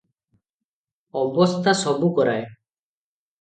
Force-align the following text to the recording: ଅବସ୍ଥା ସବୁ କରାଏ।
ଅବସ୍ଥା 1.19 1.75
ସବୁ 1.83 2.11
କରାଏ। 2.17 2.41